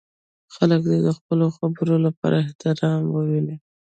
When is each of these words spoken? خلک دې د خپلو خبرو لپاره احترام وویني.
خلک 0.55 0.79
دې 0.89 0.97
د 1.07 1.09
خپلو 1.17 1.45
خبرو 1.57 1.95
لپاره 2.05 2.35
احترام 2.39 2.99
وویني. 3.07 3.55